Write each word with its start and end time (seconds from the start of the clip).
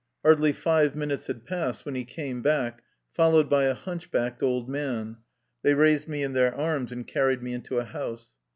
Hardly 0.23 0.49
йте 0.51 0.95
minutes 0.95 1.27
had 1.27 1.45
passed 1.45 1.85
when 1.85 1.93
he 1.93 2.05
came 2.05 2.41
back, 2.41 2.81
fol 3.13 3.33
lowed 3.33 3.47
by 3.51 3.65
a 3.65 3.75
hunchbacked 3.75 4.41
old 4.41 4.67
man. 4.67 5.17
They 5.61 5.75
raised 5.75 6.07
me 6.07 6.23
in 6.23 6.33
their 6.33 6.55
arms, 6.55 6.91
and 6.91 7.05
carried 7.05 7.43
me 7.43 7.53
into 7.53 7.77
a 7.77 7.85
house. 7.85 8.39